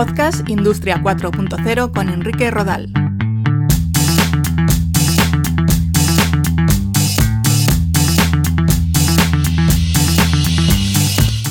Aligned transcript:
Podcast 0.00 0.48
Industria 0.48 1.02
4.0 1.02 1.92
con 1.92 2.08
Enrique 2.08 2.50
Rodal. 2.50 2.90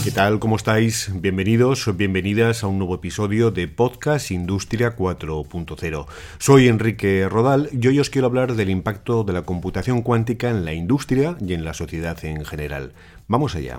¿Qué 0.04 0.10
tal? 0.10 0.40
¿Cómo 0.40 0.56
estáis? 0.56 1.12
Bienvenidos 1.14 1.88
o 1.88 1.94
bienvenidas 1.94 2.64
a 2.64 2.68
un 2.68 2.80
nuevo 2.80 2.96
episodio 2.96 3.52
de 3.52 3.68
Podcast 3.68 4.32
Industria 4.32 4.96
4.0. 4.96 6.08
Soy 6.40 6.70
Enrique 6.70 7.30
Rodal 7.30 7.70
y 7.72 7.88
hoy 7.88 8.00
os 8.00 8.10
quiero 8.10 8.26
hablar 8.26 8.56
del 8.56 8.72
impacto 8.72 9.24
de 9.24 9.34
la 9.34 9.44
computación 9.44 10.02
cuántica 10.02 10.50
en 10.50 10.66
la 10.66 10.74
industria 10.74 11.38
y 11.40 11.54
en 11.54 11.64
la 11.64 11.76
sociedad 11.76 12.18
en 12.26 12.44
general. 12.44 12.94
Vamos 13.28 13.54
allá. 13.54 13.78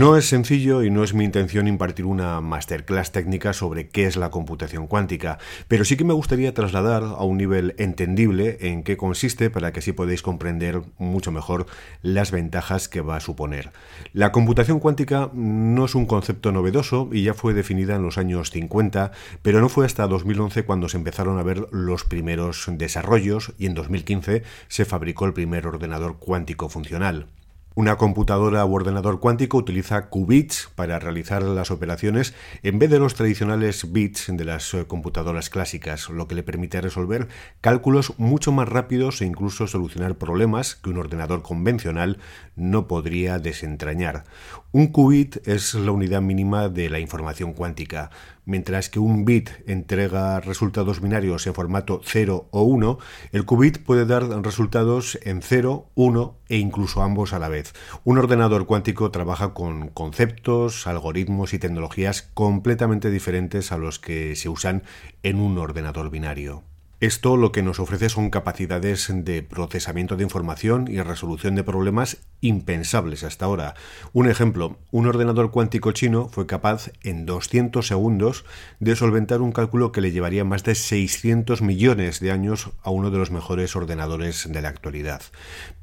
No 0.00 0.16
es 0.16 0.30
sencillo 0.30 0.82
y 0.82 0.88
no 0.88 1.04
es 1.04 1.12
mi 1.12 1.24
intención 1.26 1.68
impartir 1.68 2.06
una 2.06 2.40
masterclass 2.40 3.12
técnica 3.12 3.52
sobre 3.52 3.90
qué 3.90 4.06
es 4.06 4.16
la 4.16 4.30
computación 4.30 4.86
cuántica, 4.86 5.36
pero 5.68 5.84
sí 5.84 5.98
que 5.98 6.04
me 6.04 6.14
gustaría 6.14 6.54
trasladar 6.54 7.02
a 7.02 7.22
un 7.22 7.36
nivel 7.36 7.74
entendible 7.76 8.56
en 8.62 8.82
qué 8.82 8.96
consiste 8.96 9.50
para 9.50 9.74
que 9.74 9.80
así 9.80 9.92
podáis 9.92 10.22
comprender 10.22 10.80
mucho 10.96 11.32
mejor 11.32 11.66
las 12.00 12.30
ventajas 12.30 12.88
que 12.88 13.02
va 13.02 13.16
a 13.16 13.20
suponer. 13.20 13.72
La 14.14 14.32
computación 14.32 14.80
cuántica 14.80 15.28
no 15.34 15.84
es 15.84 15.94
un 15.94 16.06
concepto 16.06 16.50
novedoso 16.50 17.10
y 17.12 17.24
ya 17.24 17.34
fue 17.34 17.52
definida 17.52 17.96
en 17.96 18.02
los 18.02 18.16
años 18.16 18.50
50, 18.52 19.12
pero 19.42 19.60
no 19.60 19.68
fue 19.68 19.84
hasta 19.84 20.06
2011 20.06 20.64
cuando 20.64 20.88
se 20.88 20.96
empezaron 20.96 21.38
a 21.38 21.42
ver 21.42 21.66
los 21.72 22.04
primeros 22.04 22.64
desarrollos 22.70 23.52
y 23.58 23.66
en 23.66 23.74
2015 23.74 24.44
se 24.68 24.84
fabricó 24.86 25.26
el 25.26 25.34
primer 25.34 25.66
ordenador 25.66 26.16
cuántico 26.18 26.70
funcional. 26.70 27.26
Una 27.76 27.96
computadora 27.96 28.66
u 28.66 28.74
ordenador 28.74 29.20
cuántico 29.20 29.56
utiliza 29.56 30.08
qubits 30.08 30.68
para 30.74 30.98
realizar 30.98 31.44
las 31.44 31.70
operaciones 31.70 32.34
en 32.64 32.80
vez 32.80 32.90
de 32.90 32.98
los 32.98 33.14
tradicionales 33.14 33.92
bits 33.92 34.26
de 34.28 34.44
las 34.44 34.74
eh, 34.74 34.86
computadoras 34.88 35.50
clásicas, 35.50 36.08
lo 36.10 36.26
que 36.26 36.34
le 36.34 36.42
permite 36.42 36.80
resolver 36.80 37.28
cálculos 37.60 38.14
mucho 38.18 38.50
más 38.50 38.68
rápidos 38.68 39.22
e 39.22 39.24
incluso 39.24 39.68
solucionar 39.68 40.16
problemas 40.16 40.74
que 40.74 40.90
un 40.90 40.98
ordenador 40.98 41.42
convencional 41.42 42.18
no 42.56 42.88
podría 42.88 43.38
desentrañar. 43.38 44.24
Un 44.72 44.88
qubit 44.88 45.46
es 45.46 45.74
la 45.74 45.92
unidad 45.92 46.22
mínima 46.22 46.68
de 46.68 46.90
la 46.90 46.98
información 46.98 47.52
cuántica. 47.52 48.10
Mientras 48.50 48.90
que 48.90 48.98
un 48.98 49.24
bit 49.24 49.48
entrega 49.68 50.40
resultados 50.40 51.00
binarios 51.00 51.46
en 51.46 51.54
formato 51.54 52.00
0 52.02 52.48
o 52.50 52.62
1, 52.62 52.98
el 53.30 53.44
qubit 53.44 53.78
puede 53.78 54.06
dar 54.06 54.24
resultados 54.42 55.20
en 55.22 55.40
0, 55.40 55.86
1 55.94 56.36
e 56.48 56.56
incluso 56.56 57.02
ambos 57.02 57.32
a 57.32 57.38
la 57.38 57.48
vez. 57.48 57.72
Un 58.02 58.18
ordenador 58.18 58.66
cuántico 58.66 59.12
trabaja 59.12 59.54
con 59.54 59.86
conceptos, 59.90 60.88
algoritmos 60.88 61.54
y 61.54 61.60
tecnologías 61.60 62.22
completamente 62.34 63.08
diferentes 63.08 63.70
a 63.70 63.78
los 63.78 64.00
que 64.00 64.34
se 64.34 64.48
usan 64.48 64.82
en 65.22 65.40
un 65.40 65.56
ordenador 65.56 66.10
binario. 66.10 66.64
Esto 67.00 67.38
lo 67.38 67.50
que 67.50 67.62
nos 67.62 67.80
ofrece 67.80 68.10
son 68.10 68.28
capacidades 68.28 69.10
de 69.10 69.42
procesamiento 69.42 70.18
de 70.18 70.22
información 70.22 70.86
y 70.86 71.00
resolución 71.00 71.54
de 71.54 71.64
problemas 71.64 72.18
impensables 72.42 73.24
hasta 73.24 73.46
ahora. 73.46 73.74
Un 74.12 74.28
ejemplo, 74.28 74.76
un 74.90 75.06
ordenador 75.06 75.50
cuántico 75.50 75.92
chino 75.92 76.28
fue 76.28 76.46
capaz 76.46 76.90
en 77.02 77.24
200 77.24 77.86
segundos 77.86 78.44
de 78.80 78.96
solventar 78.96 79.40
un 79.40 79.52
cálculo 79.52 79.92
que 79.92 80.02
le 80.02 80.12
llevaría 80.12 80.44
más 80.44 80.62
de 80.62 80.74
600 80.74 81.62
millones 81.62 82.20
de 82.20 82.32
años 82.32 82.70
a 82.82 82.90
uno 82.90 83.10
de 83.10 83.16
los 83.16 83.30
mejores 83.30 83.74
ordenadores 83.76 84.52
de 84.52 84.60
la 84.60 84.68
actualidad. 84.68 85.22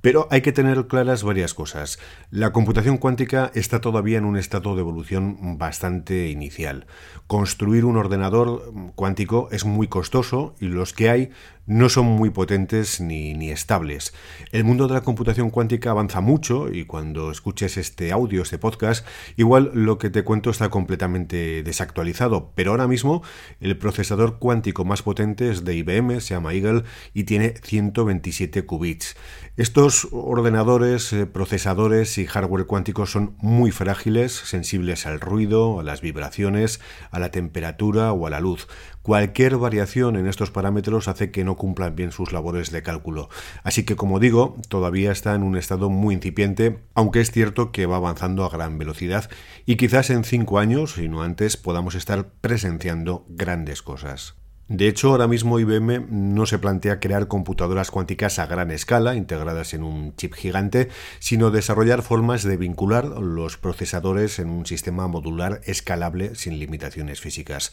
Pero 0.01 0.27
hay 0.29 0.41
que 0.41 0.51
tener 0.51 0.85
claras 0.85 1.23
varias 1.23 1.55
cosas. 1.55 1.97
La 2.29 2.51
computación 2.51 2.97
cuántica 2.97 3.51
está 3.55 3.81
todavía 3.81 4.19
en 4.19 4.25
un 4.25 4.37
estado 4.37 4.75
de 4.75 4.81
evolución 4.81 5.57
bastante 5.57 6.29
inicial. 6.29 6.85
Construir 7.25 7.85
un 7.85 7.97
ordenador 7.97 8.71
cuántico 8.93 9.49
es 9.51 9.65
muy 9.65 9.87
costoso 9.87 10.55
y 10.59 10.67
los 10.67 10.93
que 10.93 11.06
hay 11.09 11.31
no 11.67 11.89
son 11.89 12.05
muy 12.05 12.29
potentes 12.29 13.01
ni, 13.01 13.33
ni, 13.33 13.51
estables. 13.51 14.13
El 14.51 14.63
mundo 14.63 14.87
de 14.87 14.93
la 14.93 15.01
computación 15.01 15.49
cuántica 15.49 15.91
avanza 15.91 16.21
mucho 16.21 16.71
y 16.71 16.85
cuando 16.85 17.29
escuches 17.29 17.75
este 17.75 18.13
audio, 18.13 18.41
este 18.41 18.57
podcast, 18.57 19.05
igual 19.35 19.71
lo 19.73 19.97
que 19.97 20.09
te 20.09 20.23
cuento 20.23 20.49
está 20.49 20.69
completamente 20.69 21.61
desactualizado, 21.63 22.53
pero 22.55 22.71
ahora 22.71 22.87
mismo 22.87 23.21
el 23.59 23.77
procesador 23.77 24.39
cuántico 24.39 24.85
más 24.85 25.01
potente 25.01 25.51
es 25.51 25.65
de 25.65 25.75
IBM, 25.75 26.21
se 26.21 26.33
llama 26.33 26.53
Eagle 26.53 26.83
y 27.13 27.25
tiene 27.25 27.55
127 27.61 28.65
qubits. 28.65 29.17
Estos 29.57 30.07
ordenadores, 30.11 31.11
eh, 31.11 31.25
procesadores 31.25 32.17
y 32.17 32.27
hardware 32.27 32.65
cuánticos 32.65 33.11
son 33.11 33.35
muy 33.39 33.71
frágiles, 33.71 34.31
sensibles 34.31 35.05
al 35.05 35.19
ruido, 35.19 35.79
a 35.79 35.83
las 35.83 35.99
vibraciones, 35.99 36.79
a 37.11 37.19
la 37.19 37.31
temperatura 37.31 38.13
o 38.13 38.25
a 38.25 38.29
la 38.29 38.39
luz. 38.39 38.67
Cualquier 39.07 39.55
variación 39.55 40.17
en 40.17 40.27
estos 40.27 40.51
parámetros 40.51 41.07
hace 41.07 41.31
que 41.31 41.45
no 41.45 41.55
cumplan 41.55 41.95
bien 41.95 42.11
sus 42.11 42.33
labores 42.33 42.71
de 42.71 42.83
cálculo. 42.83 43.29
Así 43.63 43.85
que, 43.85 43.95
como 43.95 44.19
digo, 44.19 44.57
todavía 44.67 45.13
está 45.13 45.33
en 45.33 45.43
un 45.43 45.55
estado 45.55 45.89
muy 45.89 46.15
incipiente, 46.15 46.79
aunque 46.93 47.21
es 47.21 47.31
cierto 47.31 47.71
que 47.71 47.85
va 47.85 47.95
avanzando 47.95 48.43
a 48.43 48.49
gran 48.49 48.77
velocidad 48.77 49.29
y 49.65 49.77
quizás 49.77 50.09
en 50.09 50.25
cinco 50.25 50.59
años, 50.59 50.95
si 50.95 51.07
no 51.07 51.21
antes, 51.21 51.55
podamos 51.55 51.95
estar 51.95 52.31
presenciando 52.41 53.25
grandes 53.29 53.81
cosas. 53.81 54.35
De 54.69 54.89
hecho, 54.89 55.11
ahora 55.11 55.29
mismo 55.29 55.59
IBM 55.59 56.07
no 56.09 56.45
se 56.45 56.59
plantea 56.59 56.99
crear 56.99 57.29
computadoras 57.29 57.89
cuánticas 57.89 58.37
a 58.37 58.47
gran 58.47 58.69
escala, 58.69 59.15
integradas 59.15 59.73
en 59.73 59.83
un 59.83 60.13
chip 60.17 60.33
gigante, 60.33 60.89
sino 61.19 61.51
desarrollar 61.51 62.01
formas 62.01 62.43
de 62.43 62.57
vincular 62.57 63.05
los 63.05 63.57
procesadores 63.57 64.39
en 64.39 64.49
un 64.49 64.65
sistema 64.65 65.07
modular 65.07 65.61
escalable 65.63 66.35
sin 66.35 66.59
limitaciones 66.59 67.21
físicas. 67.21 67.71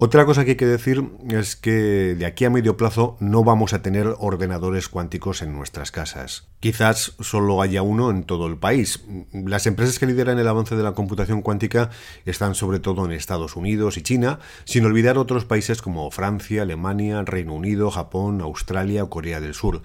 Otra 0.00 0.24
cosa 0.26 0.44
que 0.44 0.52
hay 0.52 0.56
que 0.56 0.64
decir 0.64 1.02
es 1.28 1.56
que 1.56 2.14
de 2.16 2.24
aquí 2.24 2.44
a 2.44 2.50
medio 2.50 2.76
plazo 2.76 3.16
no 3.18 3.42
vamos 3.42 3.72
a 3.72 3.82
tener 3.82 4.06
ordenadores 4.20 4.88
cuánticos 4.88 5.42
en 5.42 5.52
nuestras 5.52 5.90
casas. 5.90 6.46
Quizás 6.60 7.14
solo 7.18 7.62
haya 7.62 7.82
uno 7.82 8.10
en 8.10 8.22
todo 8.22 8.46
el 8.46 8.58
país. 8.58 9.02
Las 9.32 9.66
empresas 9.66 9.98
que 9.98 10.06
lideran 10.06 10.38
el 10.38 10.46
avance 10.46 10.76
de 10.76 10.84
la 10.84 10.92
computación 10.92 11.42
cuántica 11.42 11.90
están 12.26 12.54
sobre 12.54 12.78
todo 12.78 13.04
en 13.04 13.10
Estados 13.10 13.56
Unidos 13.56 13.96
y 13.96 14.02
China, 14.02 14.38
sin 14.64 14.84
olvidar 14.84 15.18
otros 15.18 15.44
países 15.44 15.82
como 15.82 16.08
Francia, 16.12 16.27
Alemania, 16.60 17.22
Reino 17.22 17.54
Unido, 17.54 17.90
Japón, 17.90 18.40
Australia 18.40 19.04
o 19.04 19.10
Corea 19.10 19.40
del 19.40 19.54
Sur. 19.54 19.82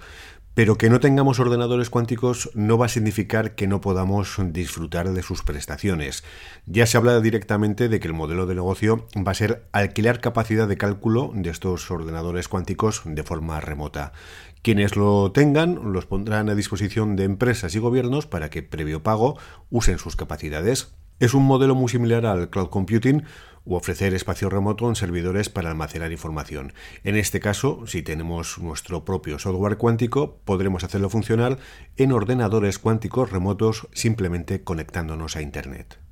Pero 0.54 0.78
que 0.78 0.88
no 0.88 1.00
tengamos 1.00 1.40
ordenadores 1.40 1.90
cuánticos 1.90 2.50
no 2.54 2.78
va 2.78 2.86
a 2.86 2.88
significar 2.88 3.56
que 3.56 3.66
no 3.66 3.80
podamos 3.80 4.36
disfrutar 4.52 5.12
de 5.12 5.22
sus 5.22 5.42
prestaciones. 5.42 6.22
Ya 6.64 6.86
se 6.86 6.96
habla 6.96 7.20
directamente 7.20 7.88
de 7.88 7.98
que 7.98 8.06
el 8.06 8.14
modelo 8.14 8.46
de 8.46 8.54
negocio 8.54 9.08
va 9.16 9.32
a 9.32 9.34
ser 9.34 9.66
alquilar 9.72 10.20
capacidad 10.20 10.68
de 10.68 10.76
cálculo 10.76 11.32
de 11.34 11.50
estos 11.50 11.90
ordenadores 11.90 12.46
cuánticos 12.46 13.02
de 13.04 13.24
forma 13.24 13.60
remota. 13.60 14.12
Quienes 14.62 14.94
lo 14.94 15.32
tengan 15.32 15.92
los 15.92 16.06
pondrán 16.06 16.48
a 16.48 16.54
disposición 16.54 17.16
de 17.16 17.24
empresas 17.24 17.74
y 17.74 17.80
gobiernos 17.80 18.26
para 18.26 18.48
que, 18.48 18.62
previo 18.62 19.02
pago, 19.02 19.36
usen 19.70 19.98
sus 19.98 20.14
capacidades. 20.14 20.94
Es 21.18 21.34
un 21.34 21.44
modelo 21.44 21.74
muy 21.74 21.88
similar 21.88 22.26
al 22.26 22.48
cloud 22.48 22.70
computing, 22.70 23.24
o 23.64 23.76
ofrecer 23.76 24.14
espacio 24.14 24.50
remoto 24.50 24.88
en 24.88 24.96
servidores 24.96 25.48
para 25.48 25.70
almacenar 25.70 26.12
información. 26.12 26.72
En 27.02 27.16
este 27.16 27.40
caso, 27.40 27.86
si 27.86 28.02
tenemos 28.02 28.58
nuestro 28.58 29.04
propio 29.04 29.38
software 29.38 29.76
cuántico, 29.76 30.38
podremos 30.44 30.84
hacerlo 30.84 31.10
funcionar 31.10 31.58
en 31.96 32.12
ordenadores 32.12 32.78
cuánticos 32.78 33.30
remotos 33.30 33.88
simplemente 33.92 34.62
conectándonos 34.62 35.36
a 35.36 35.42
Internet. 35.42 36.03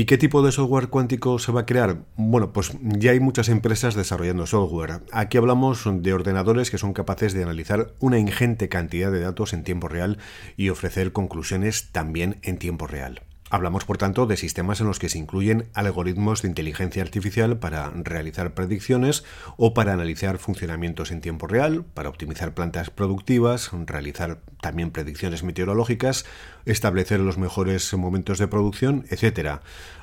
¿Y 0.00 0.06
qué 0.06 0.16
tipo 0.16 0.40
de 0.40 0.50
software 0.50 0.88
cuántico 0.88 1.38
se 1.38 1.52
va 1.52 1.60
a 1.60 1.66
crear? 1.66 1.98
Bueno, 2.16 2.54
pues 2.54 2.72
ya 2.80 3.10
hay 3.10 3.20
muchas 3.20 3.50
empresas 3.50 3.94
desarrollando 3.94 4.46
software. 4.46 5.02
Aquí 5.12 5.36
hablamos 5.36 5.84
de 5.84 6.14
ordenadores 6.14 6.70
que 6.70 6.78
son 6.78 6.94
capaces 6.94 7.34
de 7.34 7.42
analizar 7.42 7.92
una 7.98 8.18
ingente 8.18 8.70
cantidad 8.70 9.12
de 9.12 9.20
datos 9.20 9.52
en 9.52 9.62
tiempo 9.62 9.88
real 9.88 10.16
y 10.56 10.70
ofrecer 10.70 11.12
conclusiones 11.12 11.92
también 11.92 12.38
en 12.40 12.56
tiempo 12.56 12.86
real. 12.86 13.20
Hablamos, 13.52 13.84
por 13.84 13.98
tanto, 13.98 14.26
de 14.26 14.36
sistemas 14.36 14.80
en 14.80 14.86
los 14.86 15.00
que 15.00 15.08
se 15.08 15.18
incluyen 15.18 15.66
algoritmos 15.74 16.40
de 16.40 16.48
inteligencia 16.48 17.02
artificial 17.02 17.58
para 17.58 17.90
realizar 17.90 18.54
predicciones 18.54 19.24
o 19.56 19.74
para 19.74 19.92
analizar 19.92 20.38
funcionamientos 20.38 21.10
en 21.10 21.20
tiempo 21.20 21.48
real, 21.48 21.84
para 21.84 22.08
optimizar 22.08 22.54
plantas 22.54 22.90
productivas, 22.90 23.70
realizar 23.86 24.38
también 24.60 24.92
predicciones 24.92 25.42
meteorológicas, 25.42 26.26
establecer 26.64 27.18
los 27.18 27.38
mejores 27.38 27.92
momentos 27.94 28.38
de 28.38 28.46
producción, 28.46 29.04
etc. 29.10 29.58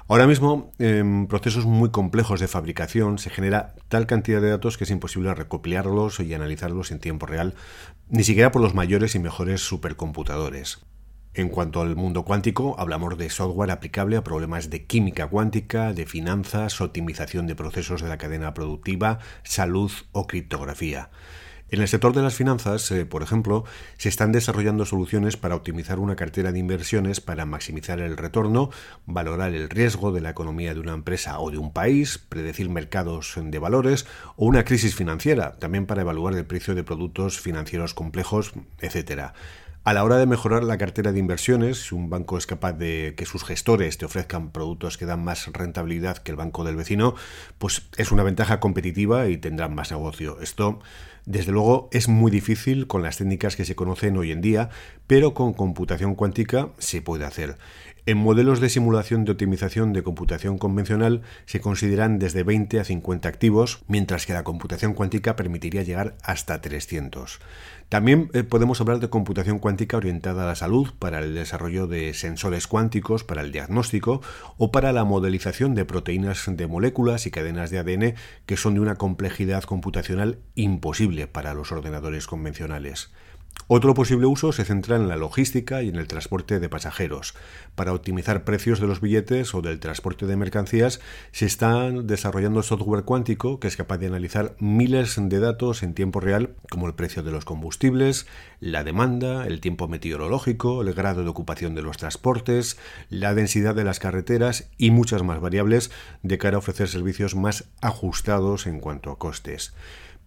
Ahora 0.09 0.27
mismo, 0.27 0.73
en 0.77 1.27
procesos 1.27 1.65
muy 1.65 1.89
complejos 1.89 2.41
de 2.41 2.49
fabricación 2.49 3.17
se 3.17 3.29
genera 3.29 3.75
tal 3.87 4.07
cantidad 4.07 4.41
de 4.41 4.49
datos 4.49 4.77
que 4.77 4.83
es 4.83 4.91
imposible 4.91 5.33
recopilarlos 5.33 6.19
y 6.19 6.33
analizarlos 6.33 6.91
en 6.91 6.99
tiempo 6.99 7.25
real, 7.25 7.55
ni 8.09 8.25
siquiera 8.25 8.51
por 8.51 8.61
los 8.61 8.73
mayores 8.73 9.15
y 9.15 9.19
mejores 9.19 9.61
supercomputadores. 9.61 10.79
En 11.33 11.49
cuanto 11.49 11.81
al 11.81 11.95
mundo 11.95 12.23
cuántico, 12.23 12.75
hablamos 12.79 13.17
de 13.17 13.29
software 13.29 13.71
aplicable 13.71 14.17
a 14.17 14.23
problemas 14.23 14.69
de 14.69 14.85
química 14.85 15.27
cuántica, 15.27 15.93
de 15.93 16.05
finanzas, 16.05 16.81
optimización 16.81 17.45
de 17.45 17.55
procesos 17.55 18.01
de 18.01 18.09
la 18.09 18.17
cadena 18.17 18.53
productiva, 18.53 19.19
salud 19.43 19.91
o 20.13 20.25
criptografía. 20.25 21.11
En 21.69 21.81
el 21.81 21.89
sector 21.89 22.13
de 22.13 22.21
las 22.21 22.33
finanzas, 22.33 22.89
eh, 22.91 23.05
por 23.05 23.23
ejemplo, 23.23 23.65
se 23.97 24.07
están 24.07 24.31
desarrollando 24.31 24.85
soluciones 24.85 25.35
para 25.35 25.55
optimizar 25.55 25.99
una 25.99 26.15
cartera 26.15 26.53
de 26.53 26.59
inversiones 26.59 27.19
para 27.19 27.45
maximizar 27.45 27.99
el 27.99 28.15
retorno, 28.15 28.69
valorar 29.05 29.53
el 29.53 29.69
riesgo 29.69 30.13
de 30.13 30.21
la 30.21 30.29
economía 30.29 30.73
de 30.73 30.79
una 30.79 30.93
empresa 30.93 31.39
o 31.39 31.51
de 31.51 31.57
un 31.57 31.73
país, 31.73 32.19
predecir 32.19 32.69
mercados 32.69 33.33
de 33.35 33.59
valores 33.59 34.07
o 34.37 34.45
una 34.45 34.63
crisis 34.63 34.95
financiera, 34.95 35.57
también 35.59 35.85
para 35.87 36.03
evaluar 36.03 36.35
el 36.35 36.45
precio 36.45 36.73
de 36.73 36.85
productos 36.85 37.37
financieros 37.37 37.93
complejos, 37.93 38.53
etc. 38.79 39.33
A 39.87 39.93
la 39.93 40.03
hora 40.03 40.17
de 40.17 40.25
mejorar 40.25 40.65
la 40.65 40.77
cartera 40.77 41.13
de 41.13 41.19
inversiones, 41.19 41.87
si 41.87 41.95
un 41.95 42.09
banco 42.09 42.37
es 42.37 42.45
capaz 42.45 42.73
de 42.73 43.13
que 43.15 43.25
sus 43.25 43.45
gestores 43.45 43.97
te 43.97 44.03
ofrezcan 44.03 44.51
productos 44.51 44.97
que 44.97 45.05
dan 45.05 45.23
más 45.23 45.47
rentabilidad 45.53 46.17
que 46.17 46.31
el 46.31 46.35
banco 46.35 46.65
del 46.65 46.75
vecino, 46.75 47.15
pues 47.57 47.87
es 47.95 48.11
una 48.11 48.23
ventaja 48.23 48.59
competitiva 48.59 49.29
y 49.29 49.37
tendrán 49.37 49.73
más 49.75 49.91
negocio. 49.91 50.41
Esto, 50.41 50.81
desde 51.27 51.51
luego, 51.51 51.89
es 51.91 52.07
muy 52.07 52.31
difícil 52.31 52.87
con 52.87 53.03
las 53.03 53.17
técnicas 53.17 53.57
que 53.57 53.65
se 53.65 53.75
conocen 53.75 54.15
hoy 54.15 54.31
en 54.31 54.39
día, 54.39 54.69
pero 55.07 55.33
con 55.33 55.51
computación 55.51 56.15
cuántica 56.15 56.69
se 56.77 57.01
puede 57.01 57.25
hacer. 57.25 57.57
En 58.05 58.17
modelos 58.17 58.61
de 58.61 58.69
simulación 58.69 59.25
de 59.25 59.33
optimización 59.33 59.91
de 59.91 60.01
computación 60.01 60.57
convencional 60.57 61.23
se 61.45 61.59
consideran 61.59 62.19
desde 62.19 62.43
20 62.43 62.79
a 62.79 62.85
50 62.85 63.27
activos, 63.27 63.83
mientras 63.89 64.25
que 64.25 64.31
la 64.31 64.45
computación 64.45 64.93
cuántica 64.93 65.35
permitiría 65.35 65.83
llegar 65.83 66.15
hasta 66.23 66.61
300. 66.61 67.41
También 67.89 68.29
eh, 68.33 68.43
podemos 68.43 68.79
hablar 68.79 68.99
de 68.99 69.09
computación 69.09 69.59
cuántica 69.59 69.97
orientada 69.97 70.43
a 70.43 70.47
la 70.47 70.55
salud 70.55 70.89
para 70.99 71.19
el 71.19 71.33
desarrollo 71.33 71.87
de 71.87 72.13
sensores 72.13 72.67
cuánticos 72.67 73.25
para 73.25 73.41
el 73.41 73.51
diagnóstico 73.51 74.21
o 74.57 74.71
para 74.71 74.93
la 74.93 75.03
modelización 75.03 75.75
de 75.75 75.83
proteínas 75.83 76.45
de 76.47 76.67
moléculas 76.67 77.25
y 77.25 77.31
cadenas 77.31 77.71
de 77.71 77.79
ADN 77.79 78.13
que 78.45 78.57
son 78.57 78.75
de 78.75 78.79
una 78.79 78.95
complejidad 78.95 79.63
computacional 79.63 80.39
imposible 80.55 81.16
para 81.25 81.55
los 81.55 81.71
ordenadores 81.71 82.27
convencionales. 82.27 83.09
Otro 83.69 83.93
posible 83.93 84.27
uso 84.27 84.53
se 84.53 84.63
centra 84.63 84.95
en 84.95 85.09
la 85.09 85.17
logística 85.17 85.81
y 85.81 85.89
en 85.89 85.97
el 85.97 86.07
transporte 86.07 86.61
de 86.61 86.69
pasajeros. 86.69 87.33
Para 87.75 87.91
optimizar 87.91 88.45
precios 88.45 88.79
de 88.79 88.87
los 88.87 89.01
billetes 89.01 89.53
o 89.53 89.61
del 89.61 89.81
transporte 89.81 90.25
de 90.25 90.37
mercancías, 90.37 91.01
se 91.33 91.47
está 91.47 91.91
desarrollando 91.91 92.63
software 92.63 93.03
cuántico 93.03 93.59
que 93.59 93.67
es 93.67 93.75
capaz 93.75 93.97
de 93.97 94.07
analizar 94.07 94.55
miles 94.59 95.17
de 95.19 95.39
datos 95.39 95.83
en 95.83 95.95
tiempo 95.95 96.21
real, 96.21 96.55
como 96.69 96.87
el 96.87 96.93
precio 96.93 97.23
de 97.23 97.31
los 97.31 97.43
combustibles, 97.43 98.25
la 98.61 98.85
demanda, 98.85 99.45
el 99.45 99.59
tiempo 99.59 99.89
meteorológico, 99.89 100.81
el 100.81 100.93
grado 100.93 101.23
de 101.23 101.29
ocupación 101.29 101.75
de 101.75 101.81
los 101.81 101.97
transportes, 101.97 102.77
la 103.09 103.33
densidad 103.33 103.75
de 103.75 103.83
las 103.83 103.99
carreteras 103.99 104.69
y 104.77 104.91
muchas 104.91 105.23
más 105.23 105.41
variables 105.41 105.91
de 106.23 106.37
cara 106.37 106.55
a 106.55 106.59
ofrecer 106.59 106.87
servicios 106.87 107.35
más 107.35 107.65
ajustados 107.81 108.65
en 108.65 108.79
cuanto 108.79 109.11
a 109.11 109.19
costes. 109.19 109.73